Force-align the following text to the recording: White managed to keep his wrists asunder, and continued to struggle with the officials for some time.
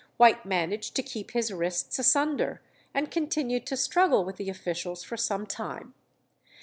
White 0.17 0.47
managed 0.47 0.95
to 0.95 1.03
keep 1.03 1.29
his 1.29 1.53
wrists 1.53 1.99
asunder, 1.99 2.59
and 2.91 3.11
continued 3.11 3.67
to 3.67 3.77
struggle 3.77 4.25
with 4.25 4.37
the 4.37 4.49
officials 4.49 5.03
for 5.03 5.15
some 5.15 5.45
time. 5.45 5.93